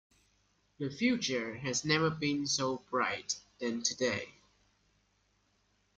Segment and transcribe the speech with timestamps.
[0.79, 4.29] The future has never been so bright than today.